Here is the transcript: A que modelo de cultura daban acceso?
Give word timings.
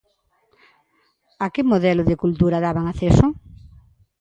A 1.45 1.47
que 1.53 1.63
modelo 1.71 2.03
de 2.09 2.19
cultura 2.23 2.63
daban 2.65 2.85
acceso? 2.87 3.27